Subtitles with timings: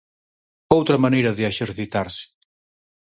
[0.77, 2.23] Outra maneira de exercitarse.